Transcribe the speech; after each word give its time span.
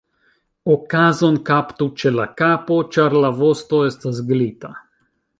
Okazon 0.75 1.35
kaptu 1.49 1.87
ĉe 2.03 2.11
la 2.15 2.25
kapo, 2.41 2.77
ĉar 2.95 3.15
la 3.25 3.31
vosto 3.43 3.83
estas 3.91 4.23
glita. 4.33 4.73